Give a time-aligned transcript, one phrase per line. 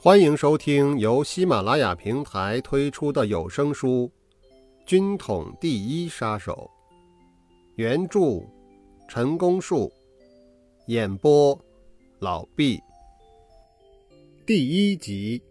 [0.00, 4.08] 欢迎收听由喜马拉雅平台推出的有声书
[4.88, 6.70] 《军统第一杀手》，
[7.74, 8.40] 原著
[9.08, 9.92] 陈功树，
[10.86, 11.60] 演播
[12.20, 12.80] 老毕。
[14.46, 15.42] 第一集，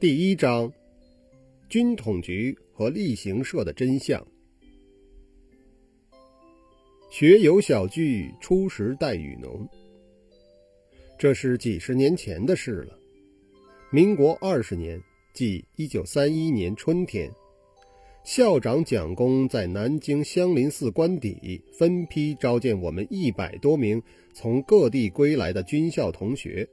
[0.00, 0.72] 第一章：
[1.68, 4.26] 军统局和例行社的真相。
[7.10, 9.68] 学友小聚，初时待雨浓。
[11.20, 12.98] 这是几十年前的事了。
[13.90, 14.98] 民国二十年，
[15.34, 17.30] 即一九三一年春天，
[18.24, 24.02] 校长蒋公在南京香林寺官邸分批召见我们一百多名
[24.32, 26.66] 从各地归来的军校同学，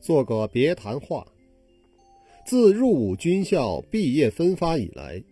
[0.00, 1.24] 做个别谈话。
[2.44, 5.22] 自入伍军校毕业分发以来，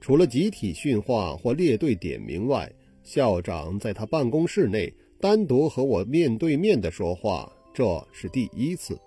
[0.00, 2.72] 除了集体训话或列队点名外，
[3.02, 7.52] 校长在他办公室内单独和我面对面的说话。
[7.72, 8.98] 这是第一次。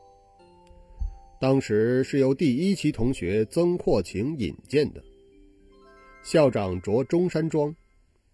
[1.40, 5.04] 当时是由第一期同学曾扩情引荐的。
[6.24, 7.76] 校长着中山装，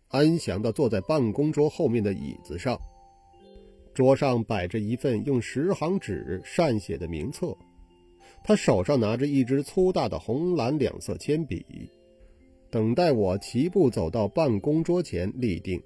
[0.10, 2.80] 安详地坐在办公桌后面的椅子上，
[3.96, 7.58] 桌上摆着一份用十行纸善写的名册，
[8.44, 11.66] 他手上拿着一支粗大的红蓝两色铅笔，
[12.70, 15.82] 等待我齐步走到办公桌前立定，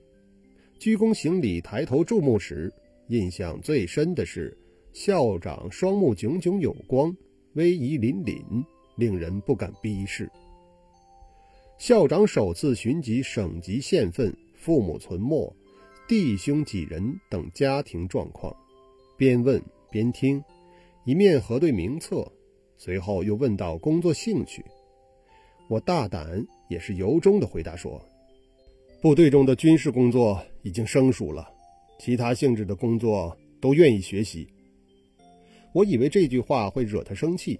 [0.77, 2.69] 鞠躬行礼，抬头注目时。
[3.07, 4.57] 印象最深的是，
[4.93, 7.15] 校长双目炯炯有光，
[7.53, 8.63] 威仪凛凛，
[8.95, 10.29] 令人不敢逼视。
[11.77, 15.53] 校长首次询及省级县份、父母存没、
[16.07, 18.55] 弟兄几人等家庭状况，
[19.17, 20.41] 边问边听，
[21.05, 22.25] 一面核对名册，
[22.77, 24.63] 随后又问到工作兴趣。
[25.67, 28.01] 我大胆也是由衷的回答说
[29.01, 31.49] ：“部队中的军事工作已经生疏了。”
[31.99, 34.47] 其他性质的工作都愿意学习。
[35.73, 37.59] 我以为这句话会惹他生气，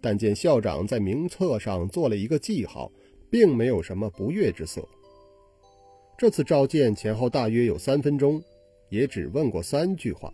[0.00, 2.90] 但见校长在名册上做了一个记号，
[3.30, 4.86] 并没有什么不悦之色。
[6.16, 8.42] 这次召见前后大约有三分钟，
[8.90, 10.32] 也只问过三句话，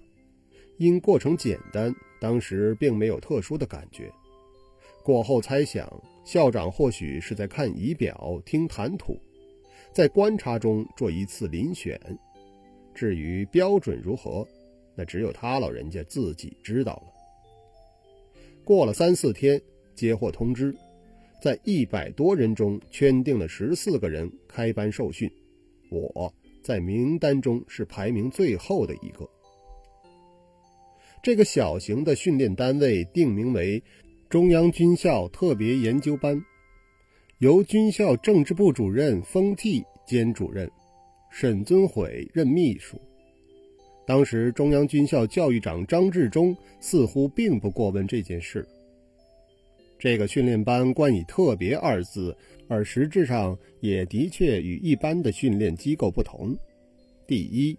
[0.78, 4.10] 因过程简单，当时并没有特殊的感觉。
[5.02, 5.86] 过后猜想，
[6.24, 9.20] 校长或许是在看仪表、听谈吐，
[9.92, 12.00] 在观察中做一次遴选。
[12.94, 14.46] 至于标准如何，
[14.94, 17.12] 那只有他老人家自己知道了。
[18.64, 19.60] 过了三四天，
[19.94, 20.74] 接获通知，
[21.42, 25.30] 在一百多人中圈定了十四个人开班受训，
[25.90, 26.32] 我
[26.62, 29.28] 在名单中是排名最后的一个。
[31.22, 33.82] 这个小型的训练单位定名为
[34.30, 36.42] 中央军校特别研究班，
[37.38, 40.70] 由军校政治部主任封替兼主任。
[41.36, 42.96] 沈尊悔任秘书。
[44.06, 48.64] 当时中央军校教育长张治中似乎并不过问这件事。
[49.98, 52.36] 这个训练班冠以“特别”二字，
[52.68, 56.56] 而实质上也的确与一般的训练机构不同。
[57.26, 57.76] 第一，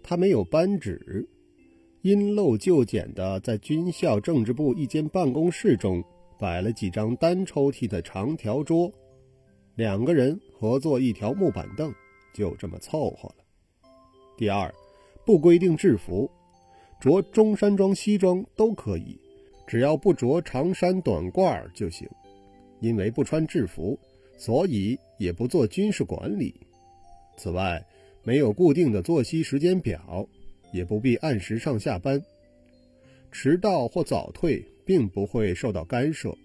[0.00, 1.28] 它没有班纸，
[2.02, 6.00] 因陋就简的在军校政治部一间办公室中
[6.38, 8.88] 摆了几张单抽屉的长条桌，
[9.74, 11.92] 两个人合坐一条木板凳。
[12.34, 13.36] 就这么凑合了。
[14.36, 14.74] 第二，
[15.24, 16.30] 不规定制服，
[17.00, 19.16] 着中山装、西装都可以，
[19.66, 22.06] 只要不着长衫短褂就行。
[22.80, 23.98] 因为不穿制服，
[24.36, 26.54] 所以也不做军事管理。
[27.38, 27.82] 此外，
[28.22, 30.26] 没有固定的作息时间表，
[30.70, 32.22] 也不必按时上下班。
[33.32, 36.36] 迟到或早退并不会受到干涉。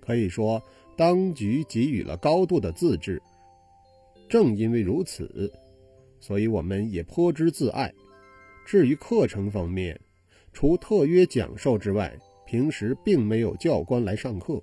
[0.00, 0.62] 可以说，
[0.94, 3.22] 当局给予了高度的自治。
[4.28, 5.52] 正因为如此，
[6.18, 7.92] 所以我们也颇之自爱。
[8.64, 9.98] 至于课程方面，
[10.52, 12.12] 除特约讲授之外，
[12.46, 14.62] 平时并没有教官来上课。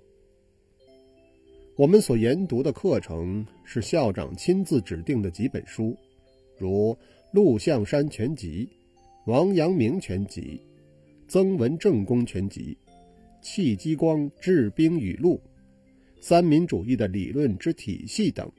[1.75, 5.97] 我们所研读的课程是校长亲自指定的几本书，
[6.57, 6.93] 如
[7.31, 8.69] 《陆象山全集》
[9.31, 10.41] 《王阳明全集》
[11.27, 12.77] 《曾文正公全集》
[13.41, 15.41] 《戚继光治兵语录》
[16.21, 18.51] 《三民主义的理论之体系》等。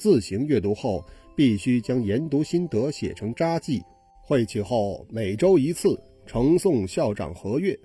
[0.00, 1.04] 自行阅读后，
[1.36, 3.82] 必须将研读心得写成札记，
[4.22, 7.78] 会期后每周一次呈送校长核阅，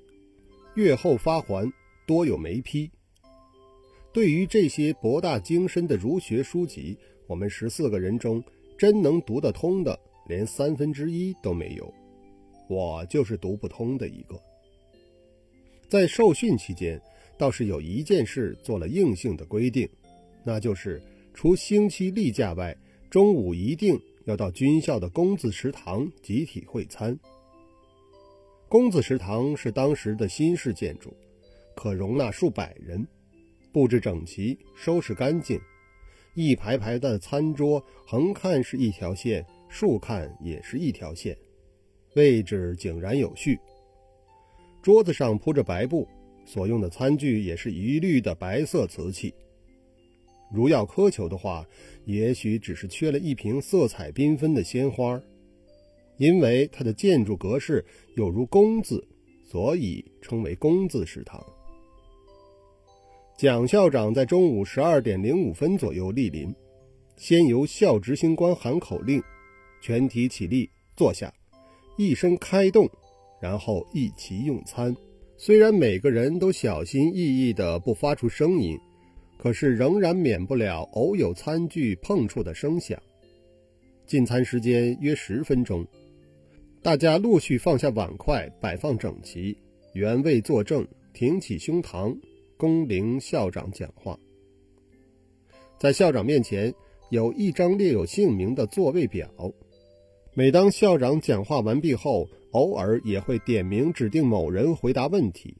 [0.75, 1.69] 阅后发还，
[2.07, 2.89] 多有没批。
[4.13, 6.97] 对于这些博大精深的儒学书籍，
[7.27, 8.41] 我们十四个人中
[8.77, 11.94] 真能读得通的，连三分之一都没有。
[12.69, 14.41] 我就是读不通的一个。
[15.89, 16.97] 在受训期间，
[17.38, 19.85] 倒是有一件事做了硬性的规定，
[20.45, 21.01] 那就是。
[21.35, 22.75] 除星期例假外，
[23.09, 27.15] 中午一定要到军校的公子食堂集体会餐。
[28.69, 31.13] 公子食堂是当时的新式建筑，
[31.75, 33.05] 可容纳数百人，
[33.73, 35.59] 布置整齐，收拾干净，
[36.35, 41.38] 一排排的餐桌，横看是一条线，竖看也是一条线，
[42.15, 43.59] 位置井然有序。
[44.81, 46.07] 桌子上铺着白布，
[46.45, 49.33] 所用的餐具也是一律的白色瓷器。
[50.55, 51.67] 如要苛求的话，
[52.05, 55.21] 也许只是缺了一瓶色彩缤纷的鲜花。
[56.17, 57.83] 因为它的建筑格式
[58.15, 59.05] 有如“工”字，
[59.43, 61.45] 所以称为“工字食堂”。
[63.37, 66.55] 蒋校长在中午十二点零五分左右莅临，
[67.17, 69.21] 先由校执行官喊口令，
[69.81, 71.33] 全体起立坐下，
[71.97, 72.89] 一声开动，
[73.41, 74.95] 然后一齐用餐。
[75.37, 78.79] 虽然每个人都小心翼翼地不发出声音，
[79.37, 83.01] 可是仍然免不了偶有餐具碰触的声响。
[84.05, 85.85] 进餐时间约十分钟。
[86.81, 89.57] 大家陆续放下碗筷，摆放整齐，
[89.93, 92.15] 原位坐正，挺起胸膛，
[92.57, 94.17] 恭聆校长讲话。
[95.79, 96.73] 在校长面前
[97.09, 99.27] 有一张列有姓名的座位表。
[100.33, 105.55] 每当校长讲话完毕后，偶尔也会点名指定某人回答问题。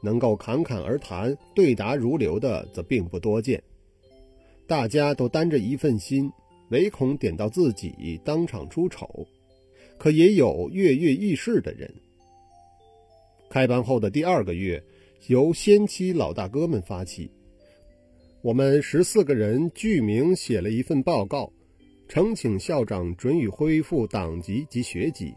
[0.00, 3.62] 能够侃侃而谈、对答如流的，则并不多见。
[4.66, 6.30] 大家都担着一份心，
[6.70, 9.26] 唯恐点到自己当场出丑。
[9.96, 11.92] 可也有跃跃欲试的人。
[13.50, 14.80] 开班后的第二个月，
[15.26, 17.28] 由先期老大哥们发起，
[18.40, 21.52] 我们十四个人具名写了一份报告，
[22.08, 25.34] 呈请校长准予恢复党籍及学籍。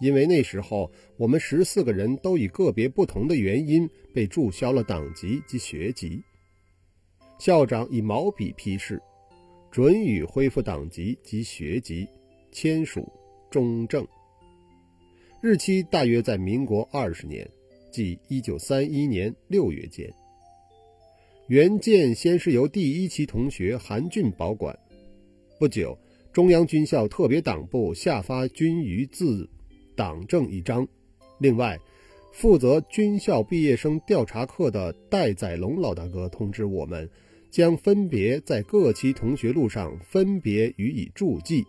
[0.00, 6.22] 因为那时候我们十四个人都以个别不同的原因被注销了党籍及学籍，
[7.38, 9.00] 校长以毛笔批示，
[9.70, 12.06] 准予恢复党籍及学籍，
[12.52, 13.10] 签署。
[13.50, 14.04] 中正，
[15.40, 17.48] 日期大约在民国二十年，
[17.92, 20.12] 即一九三一年六月间。
[21.46, 24.76] 原件先是由第一期同学韩俊保管，
[25.56, 25.96] 不久，
[26.32, 29.48] 中央军校特别党部下发军余自
[29.96, 30.86] 党政一张。
[31.38, 31.78] 另外，
[32.32, 37.08] 负责军校毕业生调查课的戴载龙老大哥通知我们，
[37.50, 41.64] 将分别在各期同学录上分别予以注记。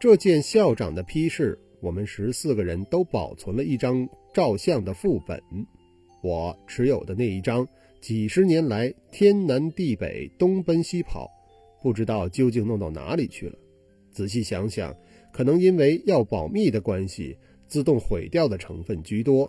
[0.00, 5.42] 这件校长的批示，我们十四个人都保存了一张照相的副本。
[6.22, 7.66] 我持有的那一张，
[8.00, 11.28] 几十年来天南地北、东奔西跑，
[11.82, 13.56] 不知道究竟弄到哪里去了。
[14.10, 14.92] 仔细想想，
[15.38, 17.38] 可能因为要保密的关系，
[17.68, 19.48] 自动毁掉的成分居多。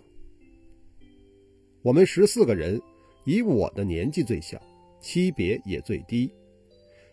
[1.82, 2.80] 我们十四个人，
[3.24, 4.62] 以我的年纪最小，
[5.00, 6.30] 级别也最低，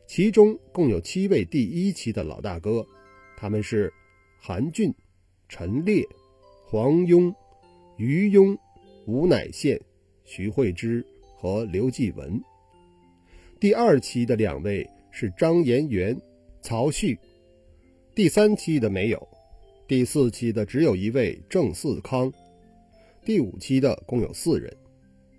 [0.05, 2.85] 其中共有七位第一期的老大哥。
[3.35, 3.91] 他们是
[4.39, 4.93] 韩俊、
[5.49, 6.07] 陈烈、
[6.67, 7.33] 黄庸、
[7.97, 8.55] 于庸、
[9.07, 9.81] 吴乃宪、
[10.23, 11.03] 徐惠之
[11.35, 12.39] 和刘继文。
[13.59, 16.15] 第二期的两位是张延元、
[16.61, 17.17] 曹旭。
[18.17, 19.27] 第三期的没有，
[19.87, 22.33] 第四期的只有一位郑四康。
[23.23, 24.75] 第五期的共有四人，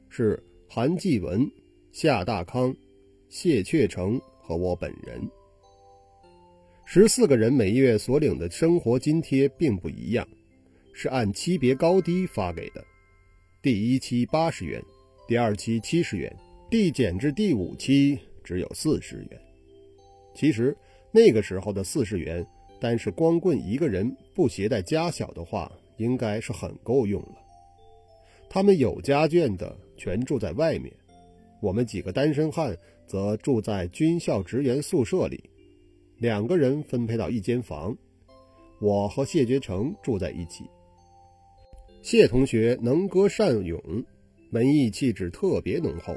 [0.08, 1.44] 是韩继文、
[1.90, 2.72] 夏大康、
[3.28, 5.20] 谢确成和我本人。
[6.84, 10.24] 十四个人每月所领的生活津贴并不一样，
[10.92, 12.84] 是按期别高低发给的。
[13.60, 14.80] 第一期八十元，
[15.26, 16.32] 第二期七十元，
[16.70, 19.40] 递减至第五期只有四十元。
[20.32, 20.76] 其实
[21.10, 22.46] 那个时候的四十元，
[22.80, 27.34] 但是光棍一个人不携带家小的话，应该是很够用了。
[28.48, 30.92] 他们有家眷的全住在外面，
[31.60, 35.42] 我们几个单身汉则住在军校职员宿舍里。
[36.16, 37.96] 两个人分配到一间房，
[38.80, 40.64] 我和谢觉成住在一起。
[42.00, 43.80] 谢同学能歌善咏，
[44.52, 46.16] 文艺气质特别浓厚。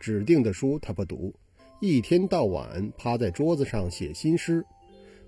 [0.00, 1.32] 指定的书他不读，
[1.80, 4.62] 一天到晚趴在桌子上写新诗，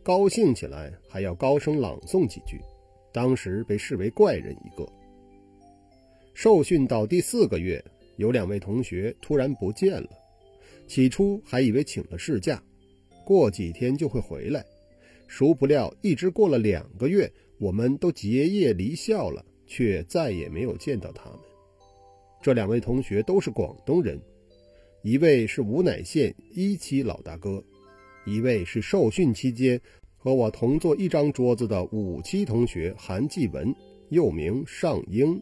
[0.07, 2.61] 高兴起来还要高声朗诵几句，
[3.13, 4.89] 当时被视为怪人一个。
[6.33, 7.85] 受训到第四个月，
[8.15, 10.09] 有两位同学突然不见了，
[10.87, 12.63] 起初还以为请了事假。
[13.25, 14.65] 过几天就会回来，
[15.27, 21.41] 殊不料一直过了两个月，我们都结业离校了，却再也没有见到他们。
[22.41, 24.23] 这两位同学都是广东人，
[25.03, 27.61] 一位是吴乃县一期老大哥，
[28.27, 29.81] 一位是受训期间
[30.17, 33.73] 和我同坐一张桌子的五期同学韩继文，
[34.09, 35.41] 又名尚英。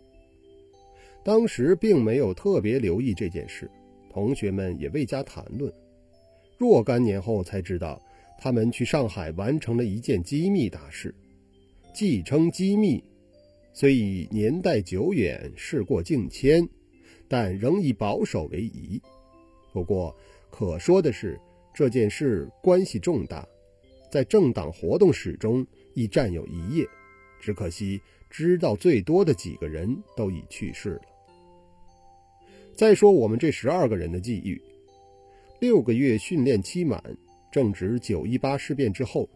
[1.25, 3.71] 当时并没有特别留意这件事，
[4.11, 5.73] 同学们也未加谈论。
[6.59, 7.99] 若干年后才知道，
[8.39, 11.15] 他们去上海完成了一件机密大事，
[11.95, 13.03] 既称机密
[13.73, 16.69] 虽已年代久远，事过境迁，
[17.27, 19.01] 但仍以保守为宜。
[19.73, 20.15] 不过，
[20.51, 21.41] 可说的是，
[21.75, 23.45] 这件事关系重大，
[24.11, 26.87] 在政党活动史中亦占有一页。
[27.41, 28.01] 只可惜，
[28.31, 31.03] 知道最多的几个人都已去世了。
[32.75, 34.61] 再说我们这十二个人的际遇，
[35.61, 37.03] 六个月训练期满，
[37.53, 39.29] 正值九一八事变之后，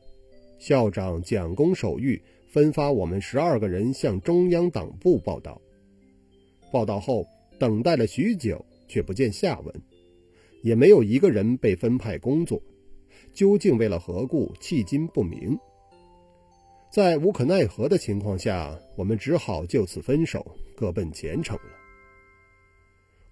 [0.58, 5.60] 校长蒋公手谕，分发我们十二个人向中央党部报道。
[6.72, 7.26] 报道后，
[7.58, 9.74] 等待了许久，却不见下文。
[10.62, 12.60] 也没有一个人被分派工作，
[13.32, 15.58] 究竟为了何故，迄今不明。
[16.90, 21.72] 在无可奈何的情况下，我们只好就此分手，各奔前程了。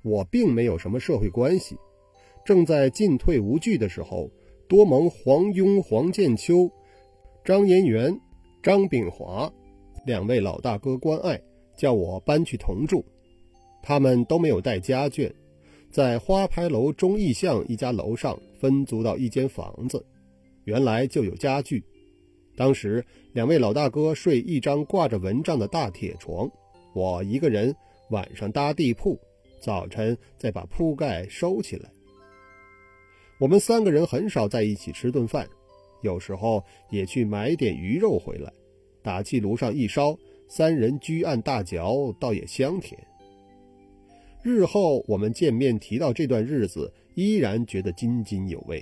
[0.03, 1.77] 我并没有什么社会关系，
[2.45, 4.31] 正在进退无据的时候，
[4.69, 6.71] 多蒙黄庸、黄建秋、
[7.45, 8.21] 张延元、
[8.63, 9.53] 张炳华
[10.05, 11.41] 两位老大哥关爱，
[11.77, 13.05] 叫我搬去同住。
[13.83, 15.33] 他们都没有带家眷。
[15.97, 20.05] 在花牌楼中义巷一家楼上分租到一间房子，
[20.65, 21.83] 原来就有家具。
[22.55, 26.47] 当时两位老大哥睡一张挂着蚊帐的大铁床，
[26.93, 27.75] 我一个人
[28.11, 29.19] 晚上搭地铺，
[29.59, 31.91] 早晨再把铺盖收起来。
[33.41, 35.49] 我们三个人很少在一起吃顿饭，
[36.03, 38.53] 有时候也去买点鱼肉回来，
[39.03, 40.15] 打气炉上一烧，
[40.47, 43.03] 三人居案大嚼，倒也香甜。
[44.47, 48.81] 日后我们见面提到这段日子，依然觉得津津有味。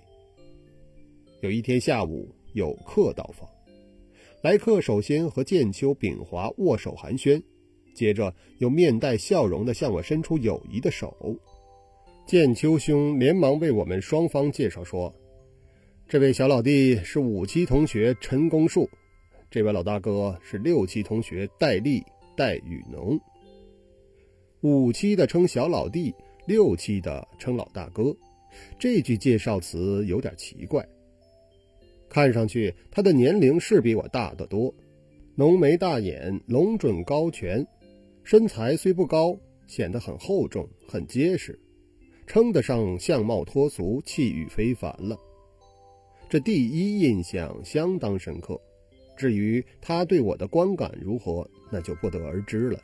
[1.40, 3.49] 有一天下午有客到访，
[4.42, 7.42] 来客首先和剑秋、秉华握手寒暄，
[7.94, 11.16] 接着又面带笑容地向我伸出友谊的手。
[12.26, 15.11] 剑秋兄连忙为我们双方介绍说
[16.06, 18.87] ：“这位小老弟是五期同学陈公树，
[19.50, 22.04] 这位老大哥是六期同学戴笠
[22.37, 23.18] 戴雨农。”
[24.64, 26.14] 五期的称小老弟，
[26.47, 28.16] 六期的称老大哥，
[28.78, 30.83] 这句介绍词有点奇怪。
[32.09, 34.75] 看上去他的年龄是比我大得多，
[35.35, 37.66] 浓眉大眼，龙准高颧，
[38.23, 41.61] 身材虽不高，显得很厚重、很结实，
[42.26, 45.14] 称得上相貌脱俗、气宇非凡了。
[46.30, 48.59] 这第一印象相当深刻，
[49.14, 52.80] 至于他对我的观感如何，那就不得而知了。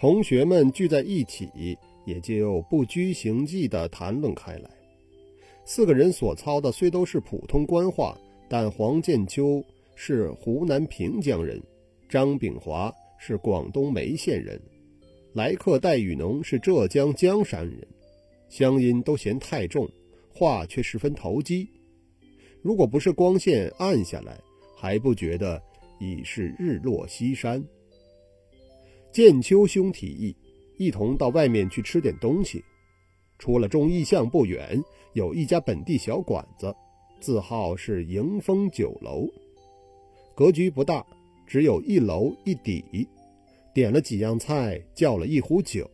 [0.00, 1.76] 同学们聚在一起，
[2.06, 4.70] 也就不拘形迹地谈论开来。
[5.66, 9.62] 四个人所操的虽都是普通官话，但黄建秋
[9.94, 11.60] 是湖南平江人，
[12.08, 14.58] 张炳华是广东梅县人，
[15.34, 17.86] 来客戴雨农是浙江江山人，
[18.48, 19.86] 乡音都嫌太重，
[20.32, 21.68] 话却十分投机。
[22.62, 24.40] 如果不是光线暗下来，
[24.74, 25.62] 还不觉得
[25.98, 27.62] 已是日落西山。
[29.12, 30.36] 剑秋兄提议，
[30.78, 32.62] 一同到外面去吃点东西。
[33.38, 34.80] 出了中义巷不远，
[35.14, 36.72] 有一家本地小馆子，
[37.20, 39.26] 字号是迎风酒楼。
[40.36, 41.04] 格局不大，
[41.44, 42.84] 只有一楼一底。
[43.74, 45.90] 点了几样菜，叫了一壶酒，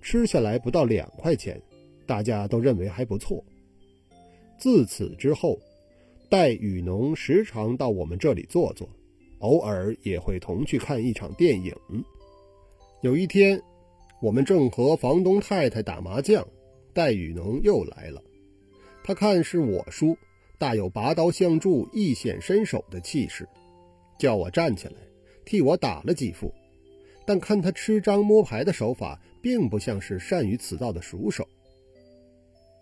[0.00, 1.60] 吃下来不到两块钱，
[2.06, 3.42] 大家都认为还不错。
[4.58, 5.58] 自此之后，
[6.28, 8.88] 戴雨农时常到我们这里坐坐，
[9.40, 11.74] 偶尔也会同去看一场电影。
[13.04, 13.60] 有一天，
[14.18, 16.42] 我们正和房东太太打麻将，
[16.94, 18.22] 戴雨农又来了。
[19.04, 20.16] 他看是我输，
[20.56, 23.46] 大有拔刀相助、一显身手的气势，
[24.18, 24.94] 叫我站起来，
[25.44, 26.50] 替我打了几副。
[27.26, 31.46] 但看他吃张摸牌的手法，并不像是善于此道的熟手。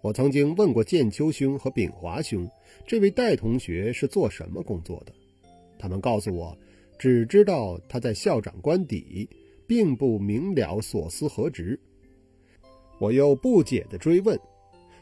[0.02, 2.48] 我曾经问过剑秋兄和炳华兄，
[2.86, 5.12] 这位戴同学是做什么工作的？
[5.80, 6.56] 他们告诉我，
[6.96, 9.28] 只知道他在校长官邸。
[9.72, 11.80] 并不明了所思何职，
[12.98, 14.38] 我又不解地追问：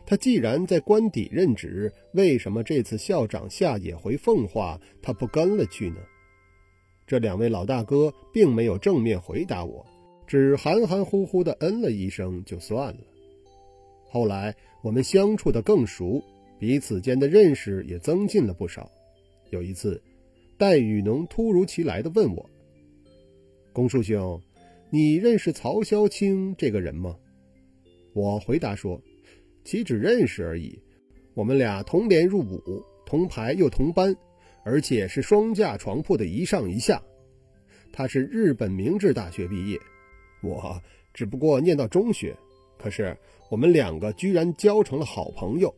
[0.06, 5.96] 他既然在官邸任职，为什么这次校长下野回奉化，他不跟了去呢？
[7.04, 9.84] 这两位老大哥并没有正面回答我，
[10.24, 13.00] 只含含糊糊地嗯了一声就算了。
[14.06, 16.22] 后来我们相处得更熟，
[16.60, 18.88] 彼此间的认识也增进了不少。
[19.50, 20.00] 有一次，
[20.56, 22.48] 戴雨农突如其来地问我
[23.74, 24.40] ：“公叔兄。”
[24.92, 27.16] 你认识曹潇清这个人吗？
[28.12, 29.00] 我回答说
[29.62, 30.76] ：“岂止认识而已，
[31.32, 32.60] 我们俩同连入伍，
[33.06, 34.12] 同排又同班，
[34.64, 37.00] 而且是双架床铺的一上一下。
[37.92, 39.78] 他是日本明治大学毕业，
[40.42, 40.82] 我
[41.14, 42.36] 只不过念到中学，
[42.76, 43.16] 可是
[43.48, 45.72] 我们两个居然交成了好朋友。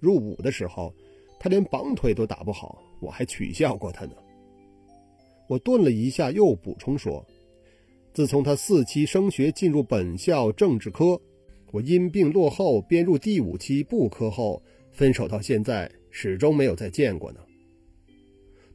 [0.00, 0.92] 入伍的时候，
[1.38, 4.14] 他连绑腿都打不好，我还取笑过他呢。
[5.48, 7.24] 我顿了一下，又补充说
[8.18, 11.20] ：“自从他四期升学进入本校政治科，
[11.70, 14.60] 我因病落后，编入第五期部科后，
[14.90, 17.38] 分手到现在，始终没有再见过呢。”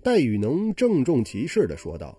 [0.01, 2.17] 戴雨农郑重其事地说道：“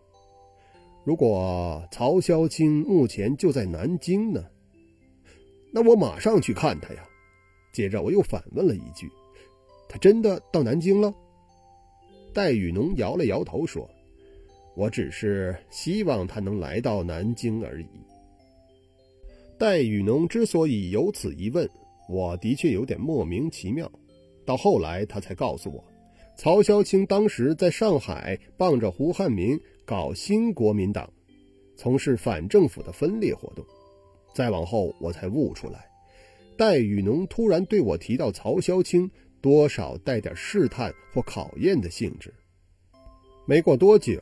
[1.02, 4.44] 如果曹霄卿目前就在南京呢？
[5.72, 7.08] 那我马上去看他呀。”
[7.72, 9.10] 接着我又反问了一句
[9.88, 11.10] ：“他真的到南京了？”
[12.34, 13.88] 戴雨农摇了摇头说。
[14.74, 17.86] 我只是希望他能来到南京而已。
[19.56, 21.68] 戴雨农之所以有此一问，
[22.08, 23.90] 我的确有点莫名其妙。
[24.44, 25.82] 到后来，他才告诉我，
[26.36, 31.08] 曹霄卿当时在上海帮着胡汉民搞新国民党，
[31.76, 33.64] 从事反政府的分裂活动。
[34.34, 35.86] 再往后，我才悟出来，
[36.58, 39.08] 戴雨农突然对我提到曹霄卿，
[39.40, 42.34] 多少带点试探或考验的性质。
[43.46, 44.20] 没过多久。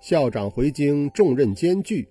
[0.00, 2.08] 校长回京，重任艰巨，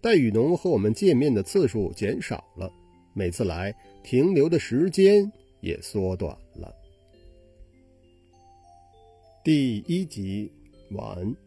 [0.00, 2.70] 戴雨农和我们见面的次数减少了，
[3.12, 6.74] 每次来停留的时间也缩短了。
[9.42, 10.50] 第一集
[10.90, 11.43] 完。